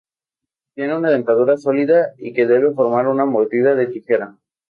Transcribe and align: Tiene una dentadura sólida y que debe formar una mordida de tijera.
Tiene 0.73 0.97
una 0.97 1.11
dentadura 1.11 1.57
sólida 1.57 2.13
y 2.17 2.33
que 2.33 2.47
debe 2.47 2.73
formar 2.73 3.05
una 3.07 3.25
mordida 3.27 3.75
de 3.75 3.85
tijera. 3.85 4.35